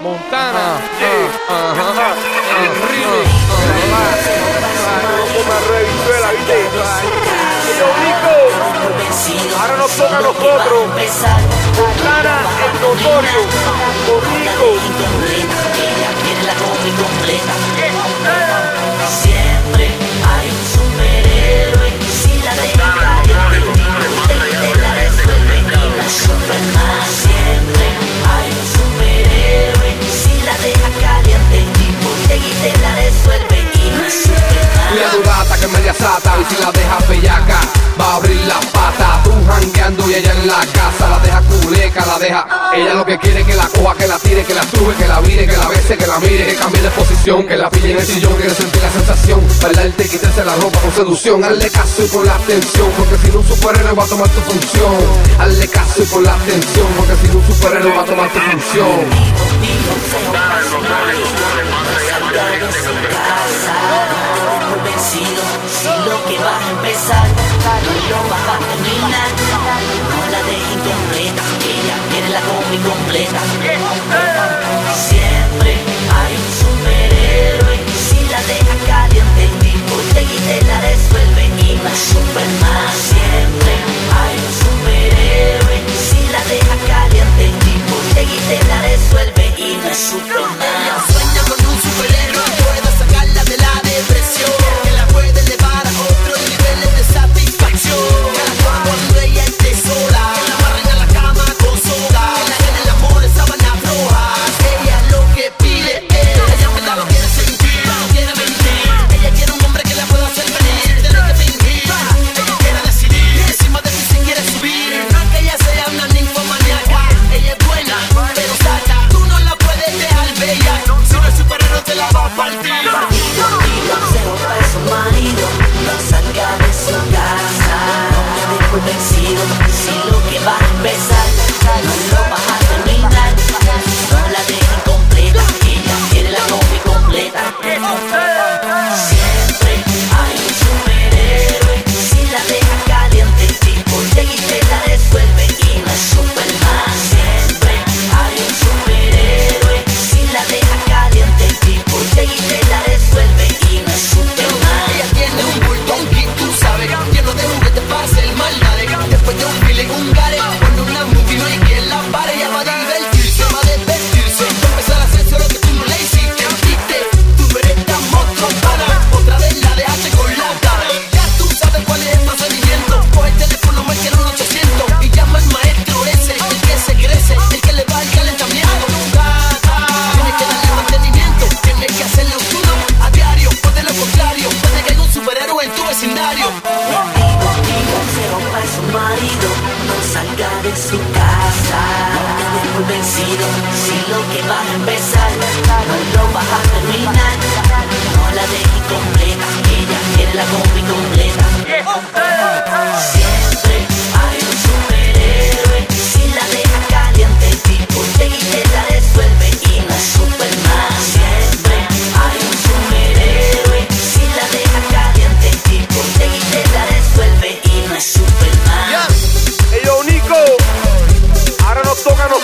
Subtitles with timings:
[0.00, 1.34] Montana, ah.
[1.50, 1.74] Ah.
[1.98, 2.14] Ah.
[9.60, 10.88] Ahora nos toca a nosotros.
[11.76, 13.40] Montana, el notorio,
[15.28, 15.69] Rico.
[40.70, 42.46] casa, la deja culeca, la deja.
[42.74, 45.20] Ella lo que quiere que la coja, que la tire, que la sube, que la
[45.20, 47.98] vire, que la bese, que la mire, que cambie de posición, que la pille en
[47.98, 52.08] el sillón, quiere sentir la sensación, bailarte, quitarse la ropa con seducción, hazle caso y
[52.08, 54.94] con la atención, porque si no un superhéroe va a tomar tu función,
[55.38, 58.40] hazle caso y con la atención, porque si no un superhéroe va a tomar tu
[58.40, 59.10] función.
[66.06, 69.20] Lo que vas a empezar termina
[70.10, 73.40] No la deje incompleta Ella quiere la combi completa
[74.94, 75.72] Siempre
[76.16, 77.76] hay un superhéroe.
[78.08, 80.96] Si la deja caliente el tipo te quite la de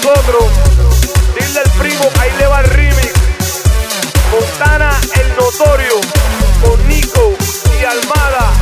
[0.06, 0.44] nosotros.
[1.34, 3.12] Dile al primo, ahí le va el remix.
[4.30, 4.90] Montana
[5.20, 6.00] el notorio,
[6.62, 7.34] con Nico
[7.80, 8.52] y Almada,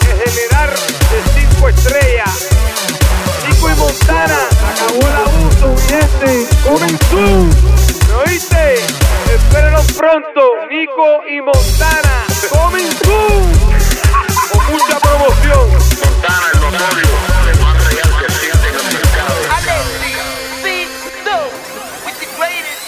[0.00, 2.48] el general de cinco estrellas.
[3.48, 4.38] Nico y Montana,
[4.70, 7.56] acabó el abuso, gente, comenzó.
[8.08, 8.74] ¿Me oíste?
[9.34, 13.61] Espérenos pronto, Nico y Montana, comenzó.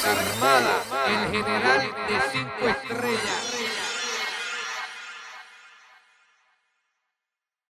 [0.06, 3.63] Armada, el general de cinco estrellas.